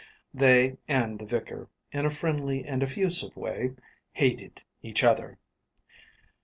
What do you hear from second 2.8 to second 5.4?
effusive way, hated each other.